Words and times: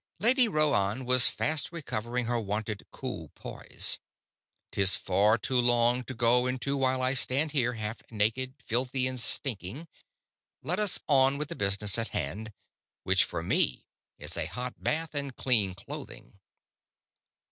Lady 0.17 0.47
Rhoann 0.47 1.05
was 1.05 1.27
fast 1.27 1.71
recovering 1.71 2.25
her 2.25 2.39
wonted 2.39 2.87
cool 2.89 3.29
poise. 3.35 3.99
"'Tis 4.71 4.97
far 4.97 5.37
too 5.37 5.59
long 5.61 6.03
to 6.05 6.15
go 6.15 6.47
into 6.47 6.75
while 6.75 7.03
I 7.03 7.13
stand 7.13 7.51
here 7.51 7.73
half 7.73 8.01
naked, 8.09 8.55
filthy, 8.65 9.05
and 9.05 9.19
stinking. 9.19 9.87
Let 10.63 10.79
us 10.79 10.99
on 11.07 11.37
with 11.37 11.49
the 11.49 11.55
business 11.55 11.99
in 11.99 12.05
hand; 12.05 12.51
which, 13.03 13.23
for 13.23 13.43
me, 13.43 13.85
is 14.17 14.35
a 14.37 14.47
hot 14.47 14.73
bath 14.83 15.13
and 15.13 15.35
clean 15.35 15.75
clothing." 15.75 16.39